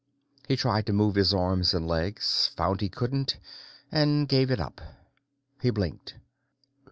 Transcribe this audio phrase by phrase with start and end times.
[0.47, 3.37] He tried to move his arms and legs, found he couldn't,
[3.91, 4.81] and gave it up.
[5.61, 6.15] He blinked.